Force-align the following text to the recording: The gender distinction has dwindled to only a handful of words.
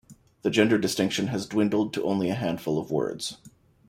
The 0.41 0.49
gender 0.49 0.79
distinction 0.79 1.27
has 1.27 1.45
dwindled 1.45 1.93
to 1.93 2.03
only 2.03 2.31
a 2.31 2.33
handful 2.33 2.79
of 2.79 2.89
words. 2.89 3.37